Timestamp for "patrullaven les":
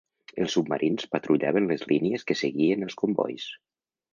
1.11-1.85